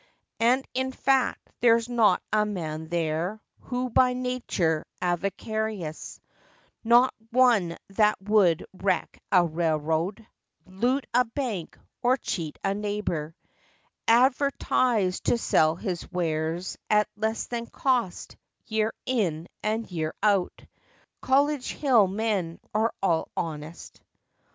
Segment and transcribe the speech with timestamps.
[0.39, 6.19] And, in fact, there's not a man there Who by nature's avaricious—
[6.83, 10.25] Not one that would wreck a railroad,
[10.65, 13.35] Loot a bank, or cheat a neighbor;
[14.07, 20.65] Advertise to sell his wares at Less than cost—year in and year out!
[21.21, 24.01] College Hill men are all honest.